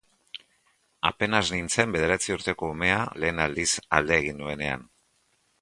[1.09, 4.91] Apenas nintzen bederatzi urteko umea lehen aldiz alde egin nuenean.